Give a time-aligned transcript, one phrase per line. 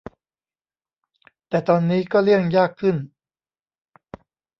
[1.49, 2.95] แต่ตอนนี้ก็เลี่ยงยากขึ้น